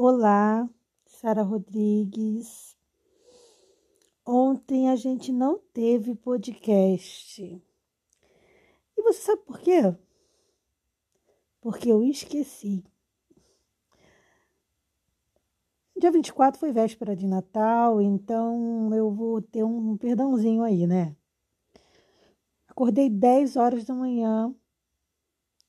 [0.00, 0.70] Olá,
[1.06, 2.78] Sara Rodrigues.
[4.24, 7.42] Ontem a gente não teve podcast.
[8.96, 9.92] E você sabe por quê?
[11.60, 12.84] Porque eu esqueci.
[15.96, 21.16] Dia 24 foi véspera de Natal, então eu vou ter um perdãozinho aí, né?
[22.68, 24.54] Acordei 10 horas da manhã,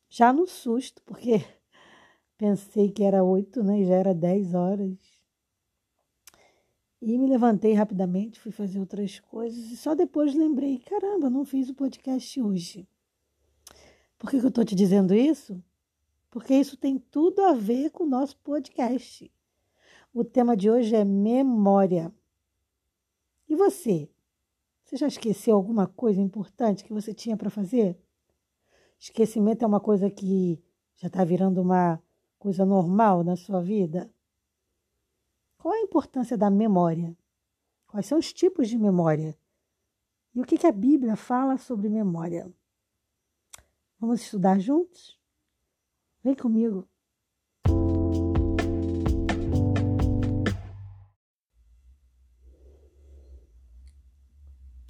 [0.08, 1.44] já no susto, porque
[2.40, 3.82] Pensei que era oito, né?
[3.82, 4.98] E já era dez horas.
[7.02, 11.68] E me levantei rapidamente, fui fazer outras coisas e só depois lembrei: caramba, não fiz
[11.68, 12.88] o podcast hoje.
[14.18, 15.62] Por que, que eu estou te dizendo isso?
[16.30, 19.30] Porque isso tem tudo a ver com o nosso podcast.
[20.14, 22.10] O tema de hoje é memória.
[23.50, 24.10] E você?
[24.86, 28.00] Você já esqueceu alguma coisa importante que você tinha para fazer?
[28.98, 30.58] Esquecimento é uma coisa que
[30.96, 32.02] já está virando uma
[32.40, 34.10] coisa normal na sua vida?
[35.58, 37.16] Qual a importância da memória?
[37.86, 39.38] Quais são os tipos de memória?
[40.34, 42.52] E o que, que a Bíblia fala sobre memória?
[44.00, 45.20] Vamos estudar juntos?
[46.24, 46.88] Vem comigo.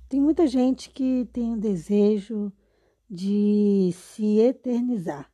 [0.08, 2.52] Tem muita gente que tem o desejo
[3.10, 5.32] de se eternizar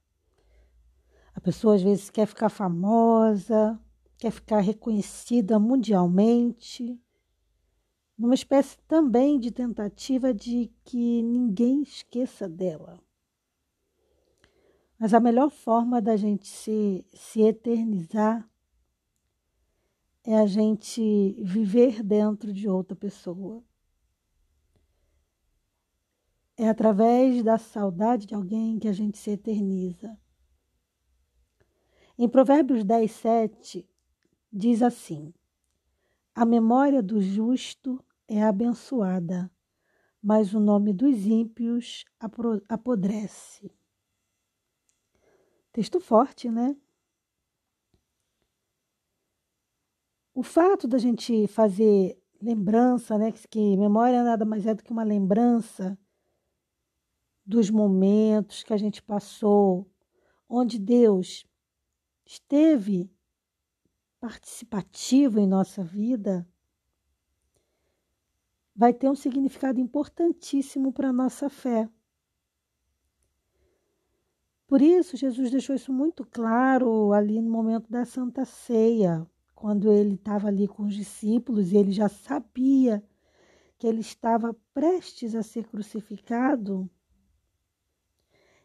[1.45, 3.79] pessoa às vezes quer ficar famosa,
[4.17, 6.99] quer ficar reconhecida mundialmente,
[8.17, 12.99] numa espécie também de tentativa de que ninguém esqueça dela.
[14.97, 18.49] Mas a melhor forma da gente se, se eternizar
[20.23, 23.63] é a gente viver dentro de outra pessoa.
[26.57, 30.17] É através da saudade de alguém que a gente se eterniza.
[32.17, 33.89] Em Provérbios 10, 7,
[34.51, 35.33] diz assim:
[36.33, 39.51] A memória do justo é abençoada,
[40.23, 42.05] mas o nome dos ímpios
[42.69, 43.69] apodrece.
[45.73, 46.77] Texto forte, né?
[50.33, 55.03] O fato da gente fazer lembrança, né, que memória nada mais é do que uma
[55.03, 55.97] lembrança
[57.45, 59.89] dos momentos que a gente passou,
[60.47, 61.45] onde Deus
[62.25, 63.09] esteve
[64.19, 66.47] participativo em nossa vida,
[68.75, 71.87] vai ter um significado importantíssimo para a nossa fé.
[74.67, 80.15] Por isso, Jesus deixou isso muito claro ali no momento da Santa Ceia, quando ele
[80.15, 83.03] estava ali com os discípulos e ele já sabia
[83.77, 86.89] que ele estava prestes a ser crucificado.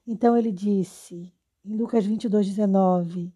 [0.06, 1.32] Então ele disse,
[1.64, 3.32] em Lucas 22, 19: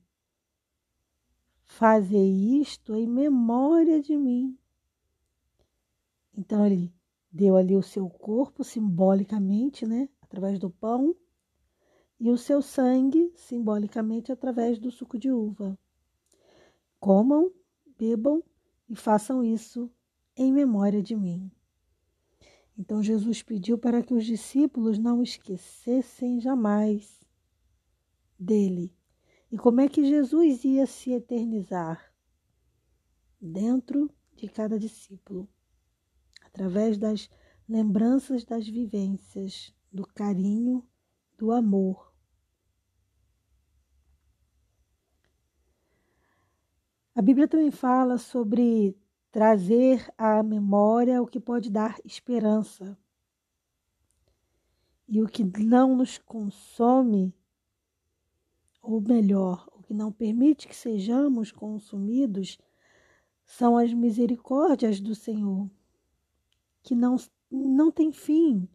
[1.65, 4.57] Fazei isto em memória de mim.
[6.37, 6.93] Então ele
[7.31, 11.17] deu ali o seu corpo simbolicamente, né, através do pão,
[12.21, 15.79] e o seu sangue simbolicamente através do suco de uva.
[17.01, 17.51] Comam,
[17.99, 18.43] bebam
[18.89, 19.91] e façam isso
[20.37, 21.51] em memória de mim.
[22.77, 27.21] Então Jesus pediu para que os discípulos não esquecessem jamais
[28.39, 28.93] dele
[29.55, 32.13] e como é que Jesus ia se eternizar?
[33.41, 35.49] Dentro de cada discípulo,
[36.43, 37.31] através das
[37.69, 40.85] lembranças das vivências, do carinho,
[41.39, 42.13] do amor.
[47.15, 48.99] A Bíblia também fala sobre
[49.31, 52.99] trazer à memória o que pode dar esperança.
[55.07, 57.33] E o que não nos consome
[58.85, 62.59] ou melhor, o que não permite que sejamos consumidos,
[63.47, 65.71] são as misericórdias do Senhor,
[66.83, 67.17] que não,
[67.51, 68.69] não têm fim,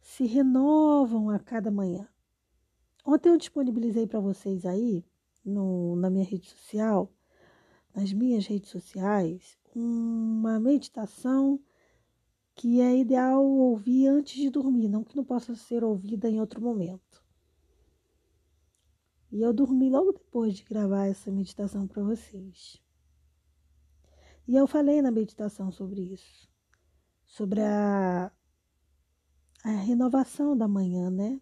[0.00, 2.08] se renovam a cada manhã.
[3.04, 5.04] Ontem eu disponibilizei para vocês aí,
[5.44, 7.12] no, na minha rede social,
[7.94, 11.60] nas minhas redes sociais, uma meditação
[12.54, 16.60] que é ideal ouvir antes de dormir, não que não possa ser ouvida em outro
[16.60, 17.29] momento.
[19.30, 22.82] E eu dormi logo depois de gravar essa meditação para vocês.
[24.46, 26.48] E eu falei na meditação sobre isso,
[27.24, 28.32] sobre a,
[29.62, 31.40] a renovação da manhã, né?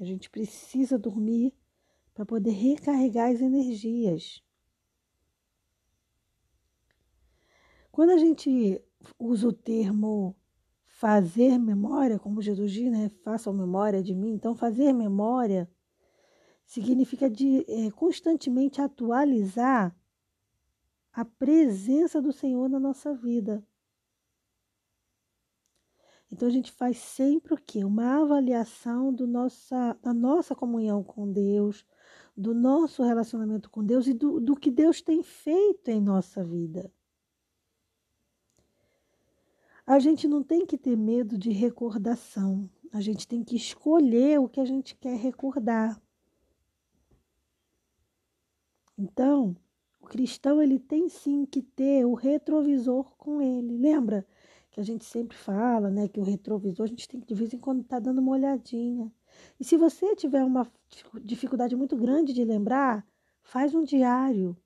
[0.00, 1.54] A gente precisa dormir
[2.14, 4.42] para poder recarregar as energias.
[7.92, 8.82] Quando a gente
[9.16, 10.36] usa o termo
[10.84, 13.08] fazer memória, como Jesus diz, né?
[13.22, 14.32] Façam memória de mim.
[14.34, 15.70] Então, fazer memória
[16.68, 19.96] significa de é, constantemente atualizar
[21.10, 23.66] a presença do Senhor na nossa vida.
[26.30, 27.82] Então a gente faz sempre o quê?
[27.82, 31.86] Uma avaliação do nossa, da nossa comunhão com Deus,
[32.36, 36.92] do nosso relacionamento com Deus e do, do que Deus tem feito em nossa vida.
[39.86, 42.68] A gente não tem que ter medo de recordação.
[42.92, 45.98] A gente tem que escolher o que a gente quer recordar.
[48.98, 49.56] Então,
[50.00, 53.78] o cristão ele tem sim que ter o retrovisor com ele.
[53.78, 54.26] Lembra?
[54.78, 56.06] que a gente sempre fala, né?
[56.06, 58.30] Que o retrovisor a gente tem que de vez em quando estar tá dando uma
[58.30, 59.12] olhadinha.
[59.58, 60.70] E se você tiver uma
[61.22, 63.04] dificuldade muito grande de lembrar,
[63.42, 64.56] faz um diário.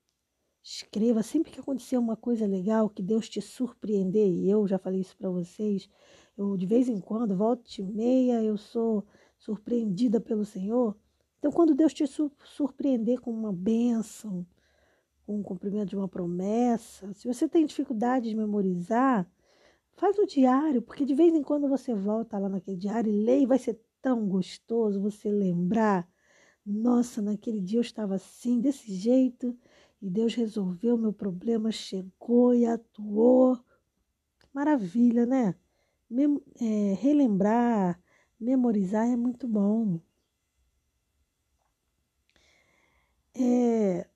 [0.61, 5.01] Escreva sempre que acontecer uma coisa legal, que Deus te surpreender, e eu já falei
[5.01, 5.89] isso para vocês,
[6.37, 9.05] eu de vez em quando, volta e meia, eu sou
[9.37, 10.95] surpreendida pelo Senhor.
[11.43, 12.05] Então, quando Deus te
[12.45, 14.47] surpreender com uma bênção,
[15.25, 19.29] com o cumprimento de uma promessa, se você tem dificuldade de memorizar,
[19.95, 23.41] Faz o diário, porque de vez em quando você volta lá naquele diário e lê
[23.41, 26.07] e vai ser tão gostoso você lembrar.
[26.65, 29.57] Nossa, naquele dia eu estava assim, desse jeito,
[30.01, 33.57] e Deus resolveu meu problema, chegou e atuou.
[34.53, 35.55] Maravilha, né?
[36.09, 37.99] Mem é, relembrar,
[38.39, 39.99] memorizar é muito bom.
[43.35, 44.07] É,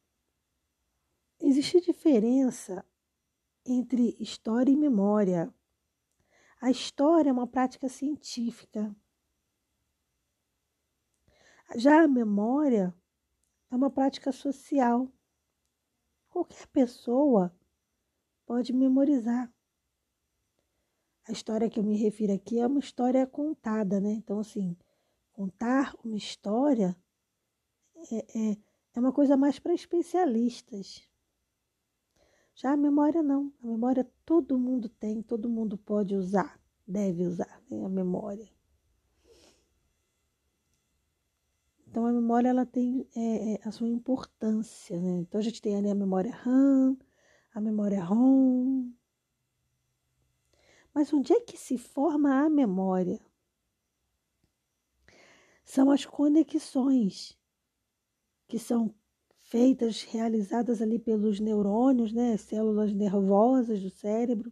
[1.40, 2.86] existe diferença
[3.66, 5.52] entre história e memória.
[6.62, 8.96] A história é uma prática científica.
[11.76, 12.96] Já a memória
[13.72, 15.12] é uma prática social.
[16.30, 17.54] Qualquer pessoa
[18.46, 19.52] pode memorizar.
[21.28, 24.12] A história que eu me refiro aqui é uma história contada, né?
[24.12, 24.78] Então, assim,
[25.34, 26.96] contar uma história
[28.12, 28.58] é, é,
[28.98, 31.08] é uma coisa mais para especialistas.
[32.56, 33.54] Já a memória não.
[33.64, 38.52] A memória todo mundo tem, todo mundo pode usar, deve usar né, a memória.
[41.88, 45.20] Então a memória ela tem é, é, a sua importância, né?
[45.20, 46.98] Então a gente tem ali a memória RAM,
[47.54, 48.92] a memória ROM.
[50.92, 53.22] Mas onde é que se forma a memória?
[55.64, 57.37] São as conexões
[58.48, 58.94] que são
[59.38, 64.52] feitas, realizadas ali pelos neurônios, né, células nervosas do cérebro.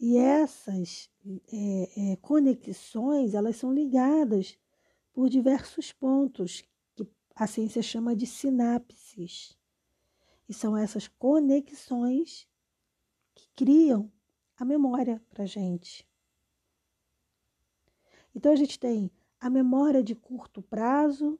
[0.00, 1.10] E essas
[1.52, 4.56] é, é, conexões, elas são ligadas
[5.12, 9.58] por diversos pontos, que a ciência chama de sinapses.
[10.48, 12.48] E são essas conexões
[13.34, 14.10] que criam
[14.56, 16.08] a memória para a gente.
[18.34, 19.10] Então a gente tem
[19.40, 21.38] a memória de curto prazo,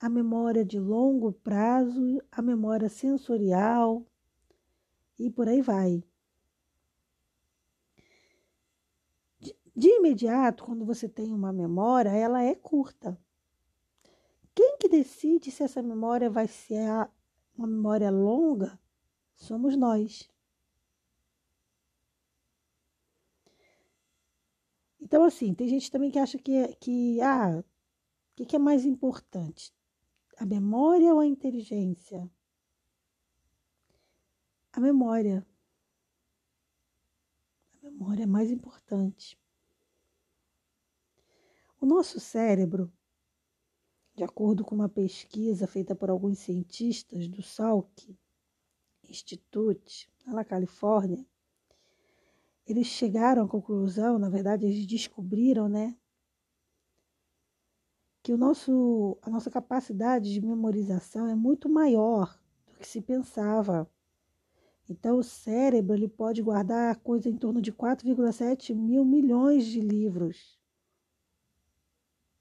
[0.00, 4.06] a memória de longo prazo, a memória sensorial
[5.18, 6.02] e por aí vai.
[9.74, 13.18] De, imediato, quando você tem uma memória, ela é curta.
[14.54, 16.88] Quem que decide se essa memória vai ser
[17.56, 18.78] uma memória longa?
[19.36, 20.28] Somos nós.
[25.00, 27.64] Então, assim, tem gente também que acha que, que ah, o
[28.36, 29.72] que, que é mais importante?
[30.40, 32.30] A memória ou a inteligência?
[34.72, 35.44] A memória.
[37.82, 39.36] A memória é mais importante.
[41.80, 42.92] O nosso cérebro,
[44.14, 48.16] de acordo com uma pesquisa feita por alguns cientistas do Salk
[49.08, 51.26] Institute, na Califórnia,
[52.64, 55.96] eles chegaram à conclusão, na verdade, eles descobriram, né,
[58.28, 63.90] que o nosso, a nossa capacidade de memorização é muito maior do que se pensava.
[64.86, 70.60] Então, o cérebro ele pode guardar coisa em torno de 4,7 mil milhões de livros.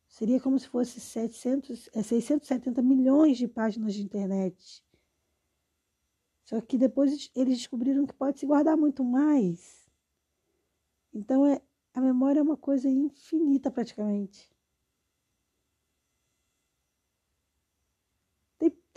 [0.10, 4.84] Seria como se fosse 700, é, 670 milhões de páginas de internet.
[6.44, 9.89] Só que depois eles descobriram que pode se guardar muito mais.
[11.13, 11.62] Então, é,
[11.94, 14.57] a memória é uma coisa infinita praticamente.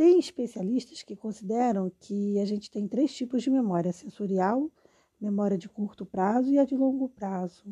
[0.00, 4.70] Tem especialistas que consideram que a gente tem três tipos de memória: sensorial,
[5.20, 7.66] memória de curto prazo e a de longo prazo.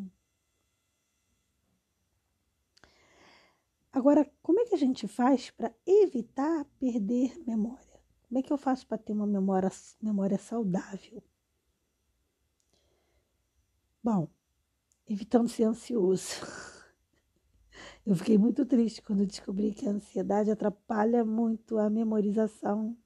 [3.90, 7.99] Agora, como é que a gente faz para evitar perder memória?
[8.28, 11.23] Como é que eu faço para ter uma memória, memória saudável?
[14.04, 14.28] Bom,
[15.08, 16.44] evitando ser ansioso.
[18.08, 22.96] Eu fiquei muito triste quando descobri que a ansiedade atrapalha muito a memorização.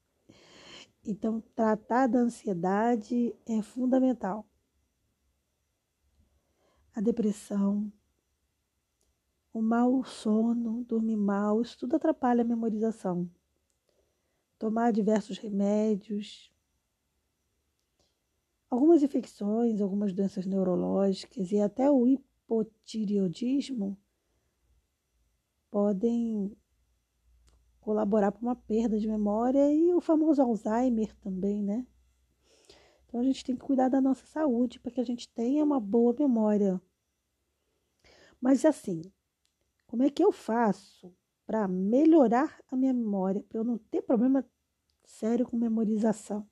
[1.05, 4.47] Então, tratar da ansiedade é fundamental.
[6.95, 7.91] A depressão,
[9.51, 13.29] o mau sono, dormir mal, isso tudo atrapalha a memorização.
[14.57, 16.49] Tomar diversos remédios,
[18.69, 23.97] algumas infecções, algumas doenças neurológicas e até o hipotireoidismo
[25.73, 26.55] podem
[27.81, 31.83] colaborar para uma perda de memória e o famoso Alzheimer também, né?
[33.07, 35.79] Então a gente tem que cuidar da nossa saúde para que a gente tenha uma
[35.79, 36.79] boa memória.
[38.39, 39.01] Mas assim,
[39.87, 41.11] como é que eu faço
[41.43, 44.47] para melhorar a minha memória, para eu não ter problema
[45.03, 46.47] sério com memorização?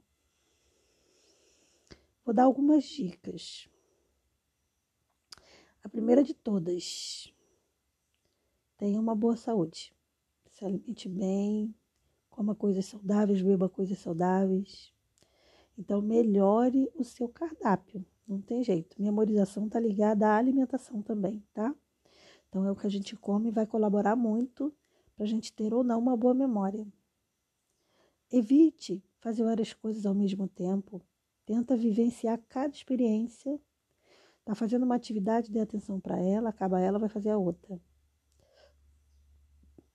[2.25, 3.69] Vou dar algumas dicas.
[5.83, 7.31] A primeira de todas,
[8.81, 9.93] tenha uma boa saúde.
[10.49, 11.71] Se alimente bem,
[12.31, 14.91] coma coisas saudáveis, beba coisas saudáveis.
[15.77, 18.03] Então, melhore o seu cardápio.
[18.27, 18.99] Não tem jeito.
[18.99, 21.75] Memorização está ligada à alimentação também, tá?
[22.49, 24.73] Então, é o que a gente come e vai colaborar muito
[25.15, 26.87] para a gente ter ou não uma boa memória.
[28.31, 30.99] Evite fazer várias coisas ao mesmo tempo.
[31.45, 33.61] Tenta vivenciar cada experiência.
[34.39, 37.79] Está fazendo uma atividade, dê atenção para ela, acaba ela, vai fazer a outra.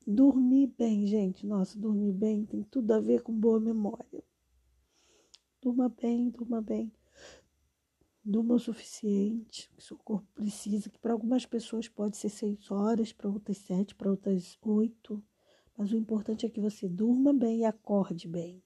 [0.06, 1.46] Dormir bem, gente.
[1.46, 4.22] Nossa, dormir bem tem tudo a ver com boa memória.
[5.60, 6.92] Durma bem, durma bem
[8.26, 13.12] durma o suficiente, que seu corpo precisa, que para algumas pessoas pode ser seis horas,
[13.12, 15.22] para outras sete, para outras oito,
[15.78, 18.60] mas o importante é que você durma bem e acorde bem.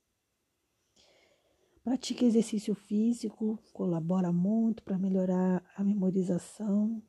[1.84, 7.02] Pratique exercício físico, colabora muito para melhorar a memorização.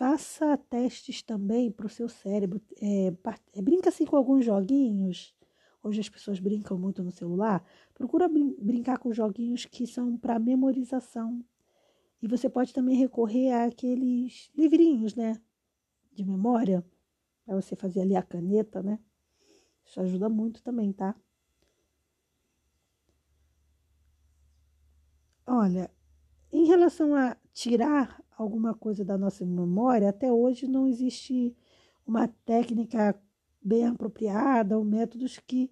[0.00, 2.58] Faça testes também para o seu cérebro.
[2.80, 3.12] É,
[3.60, 5.34] brinca assim com alguns joguinhos
[5.82, 10.38] hoje as pessoas brincam muito no celular, procura brin brincar com joguinhos que são para
[10.38, 11.44] memorização.
[12.22, 15.38] E você pode também recorrer àqueles livrinhos, né,
[16.14, 16.82] de memória,
[17.44, 18.98] para você fazer ali a caneta, né?
[19.84, 21.14] Isso ajuda muito também, tá?
[25.46, 25.90] Olha,
[26.52, 31.54] em relação a tirar alguma coisa da nossa memória, até hoje não existe
[32.06, 33.20] uma técnica
[33.60, 35.70] bem apropriada ou métodos que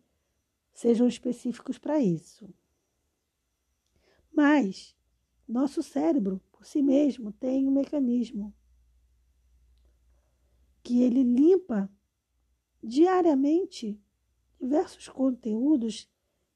[0.72, 2.48] sejam específicos para isso.
[4.30, 4.94] Mas
[5.48, 8.54] nosso cérebro, por si mesmo, tem um mecanismo
[10.82, 11.90] que ele limpa
[12.82, 14.00] diariamente
[14.60, 16.08] diversos conteúdos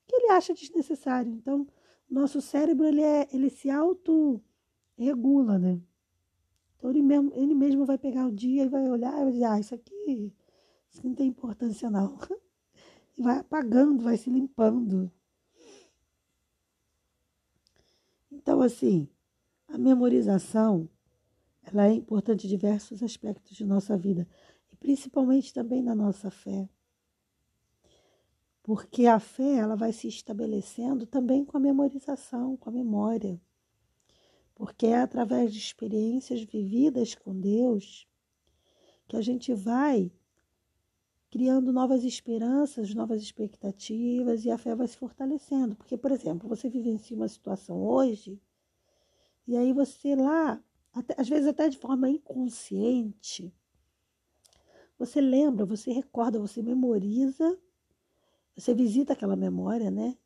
[0.07, 1.33] que ele acha desnecessário.
[1.33, 1.66] Então,
[2.09, 5.81] nosso cérebro ele, é, ele se auto-regula, né?
[6.83, 9.45] Então, ele mesmo, ele mesmo vai pegar o dia e vai olhar e vai dizer,
[9.45, 10.35] ah, isso aqui
[10.91, 12.19] isso não tem importância, não.
[13.15, 15.12] E vai apagando, vai se limpando.
[18.31, 19.07] Então, assim,
[19.69, 20.89] a memorização
[21.62, 24.27] ela é importante em diversos aspectos de nossa vida
[24.73, 26.71] e principalmente também na nossa fé.
[28.62, 33.39] Porque a fé ela vai se estabelecendo também com a memorização, com a memória.
[34.62, 38.07] Porque é através de experiências vividas com Deus
[39.09, 40.12] que a gente vai
[41.28, 45.75] criando novas esperanças, novas expectativas e a fé vai se fortalecendo.
[45.75, 48.40] Porque, por exemplo, você vivencia uma situação hoje
[49.49, 53.52] e aí você lá, até, às vezes até de forma inconsciente,
[54.97, 57.59] você lembra, você recorda, você memoriza,
[58.54, 60.16] você visita aquela memória, né?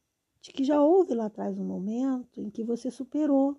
[0.42, 3.58] De que já houve lá atrás um momento em que você superou.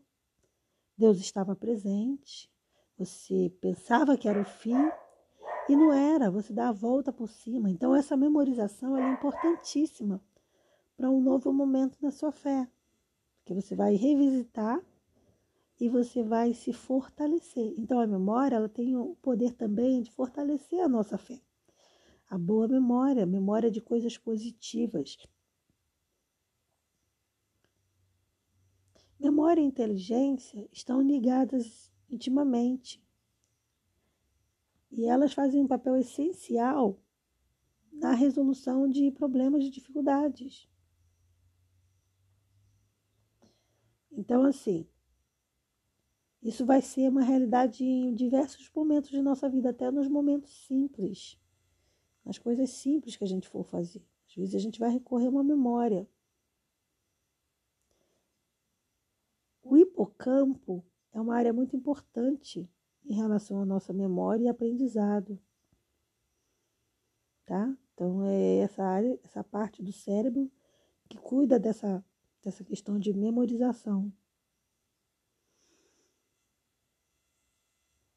[0.97, 2.49] Deus estava presente,
[2.97, 4.91] você pensava que era o fim,
[5.69, 7.69] e não era, você dá a volta por cima.
[7.69, 10.21] Então, essa memorização é importantíssima
[10.95, 12.67] para um novo momento na sua fé.
[13.45, 14.81] Que você vai revisitar
[15.79, 17.73] e você vai se fortalecer.
[17.77, 21.39] Então, a memória ela tem o poder também de fortalecer a nossa fé.
[22.29, 25.17] A boa memória, memória de coisas positivas.
[29.27, 33.03] Memória e inteligência estão ligadas intimamente
[34.89, 36.97] e elas fazem um papel essencial
[37.91, 40.69] na resolução de problemas de dificuldades.
[44.13, 44.87] Então, assim,
[46.41, 51.37] isso vai ser uma realidade em diversos momentos de nossa vida, até nos momentos simples,
[52.23, 54.07] nas coisas simples que a gente for fazer.
[54.29, 56.07] Às vezes a gente vai recorrer a uma memória.
[59.97, 62.69] O hipocampo é uma área muito importante
[63.03, 65.41] em relação à nossa memória e aprendizado.
[67.47, 67.75] Tá?
[67.93, 70.51] Então, é essa área, essa parte do cérebro
[71.09, 72.05] que cuida dessa,
[72.43, 74.13] dessa questão de memorização.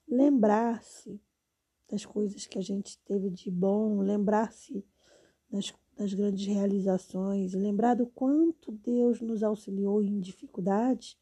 [0.06, 1.18] Lembrar-se
[1.88, 4.84] das coisas que a gente teve de bom, lembrar-se
[5.48, 11.18] das, das grandes realizações, lembrar do quanto Deus nos auxiliou em dificuldades,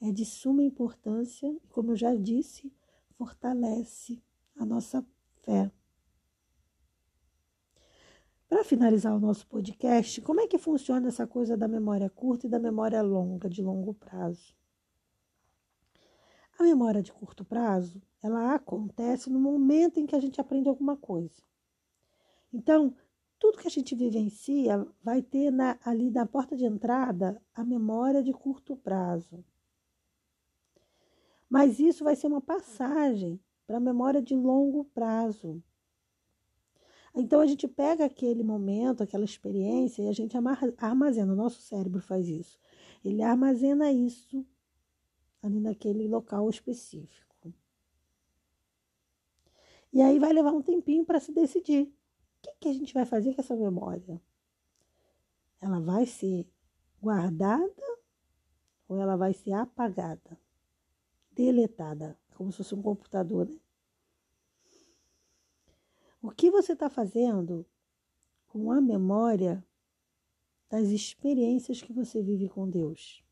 [0.00, 2.72] é de suma importância e, como eu já disse,
[3.16, 4.22] fortalece
[4.56, 5.04] a nossa
[5.42, 5.70] fé.
[8.48, 12.50] Para finalizar o nosso podcast, como é que funciona essa coisa da memória curta e
[12.50, 14.54] da memória longa, de longo prazo?
[16.58, 20.96] A memória de curto prazo, ela acontece no momento em que a gente aprende alguma
[20.96, 21.42] coisa.
[22.52, 22.94] Então,
[23.40, 28.22] tudo que a gente vivencia vai ter na, ali na porta de entrada a memória
[28.22, 29.44] de curto prazo.
[31.54, 35.62] Mas isso vai ser uma passagem para a memória de longo prazo.
[37.14, 40.36] Então a gente pega aquele momento, aquela experiência e a gente
[40.78, 41.32] armazena.
[41.32, 42.58] O nosso cérebro faz isso.
[43.04, 44.44] Ele armazena isso
[45.40, 47.54] ali naquele local específico.
[49.92, 51.84] E aí vai levar um tempinho para se decidir.
[51.84, 51.92] O
[52.42, 54.20] que, que a gente vai fazer com essa memória?
[55.60, 56.50] Ela vai ser
[57.00, 57.98] guardada
[58.88, 60.42] ou ela vai ser apagada?
[61.34, 63.58] Deletada, como se fosse um computador, né?
[66.22, 67.66] O que você está fazendo
[68.46, 69.62] com a memória
[70.70, 73.22] das experiências que você vive com Deus?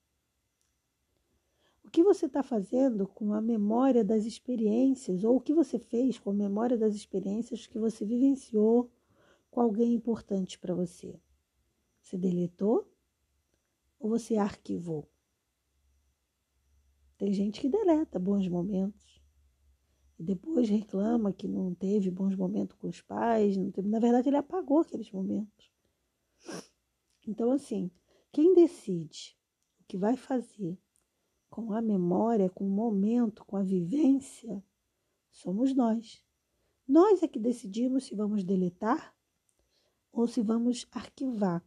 [1.85, 6.19] O que você está fazendo com a memória das experiências, ou o que você fez
[6.19, 8.91] com a memória das experiências que você vivenciou
[9.51, 11.19] com alguém importante para você?
[12.01, 12.91] Você deletou
[13.99, 15.12] ou você arquivou?
[17.23, 19.23] Tem gente que deleta bons momentos
[20.19, 24.29] e depois reclama que não teve bons momentos com os pais, não teve, na verdade
[24.29, 25.71] ele apagou aqueles momentos.
[27.25, 27.93] Então assim,
[28.33, 29.39] quem decide
[29.81, 30.77] o que vai fazer
[31.49, 34.61] com a memória, com o momento, com a vivência,
[35.31, 36.25] somos nós.
[36.89, 39.15] Nós é que decidimos se vamos deletar
[40.11, 41.65] ou se vamos arquivar.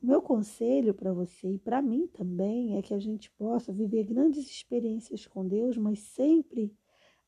[0.00, 4.48] Meu conselho para você e para mim também é que a gente possa viver grandes
[4.48, 6.72] experiências com Deus, mas sempre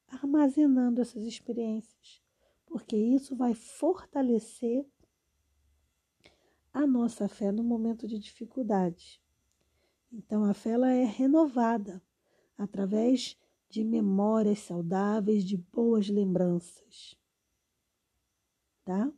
[0.07, 2.23] armazenando essas experiências,
[2.67, 4.87] porque isso vai fortalecer
[6.73, 9.21] a nossa fé no momento de dificuldade.
[10.13, 12.01] Então a fé ela é renovada
[12.57, 13.37] através
[13.69, 17.17] de memórias saudáveis, de boas lembranças.
[18.85, 19.13] Tá?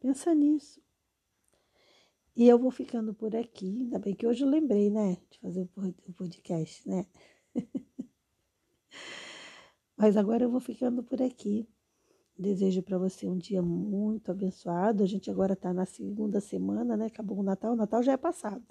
[0.00, 0.81] Pensa nisso.
[2.34, 3.82] E eu vou ficando por aqui.
[3.82, 5.18] Ainda bem que hoje eu lembrei, né?
[5.30, 5.68] De fazer
[6.08, 7.06] o podcast, né?
[9.96, 11.68] Mas agora eu vou ficando por aqui.
[12.38, 15.02] Desejo para você um dia muito abençoado.
[15.02, 17.06] A gente agora está na segunda semana, né?
[17.06, 17.74] Acabou o Natal.
[17.74, 18.64] O Natal já é passado.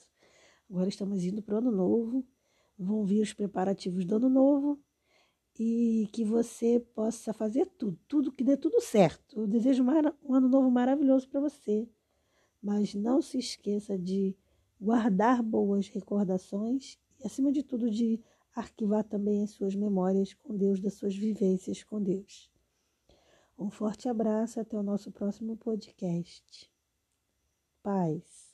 [0.68, 2.26] Agora estamos indo para o Ano Novo.
[2.80, 4.80] Vão vir os preparativos do Ano Novo.
[5.60, 9.42] E que você possa fazer tudo, tudo que dê tudo certo.
[9.42, 11.88] Eu desejo um ano novo maravilhoso para você
[12.62, 14.36] mas não se esqueça de
[14.80, 18.20] guardar boas recordações e, acima de tudo, de
[18.54, 22.52] arquivar também as suas memórias com Deus, das suas vivências com Deus.
[23.58, 26.70] Um forte abraço até o nosso próximo podcast.
[27.84, 28.52] Paz.